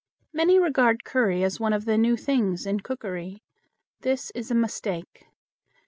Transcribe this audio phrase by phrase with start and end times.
[0.33, 3.43] Many regard curry as one of the new things in cookery.
[3.99, 5.27] This is a mistake.